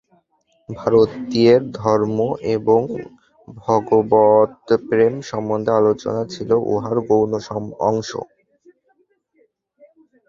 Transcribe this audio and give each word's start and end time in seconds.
ভারতীয়ের 0.69 1.61
ধর্ম 1.79 2.17
এবং 2.55 2.81
ভগবৎপ্রেম 3.57 5.13
সম্বন্ধে 5.29 5.71
আলোচনা 5.79 6.21
ছিল 6.33 6.49
উহার 6.71 6.97
গৌণ 7.07 7.31
অংশ। 7.81 8.11